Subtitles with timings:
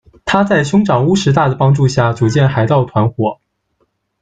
[0.25, 3.37] 他在兄长乌石大的帮助下组建海盗团夥。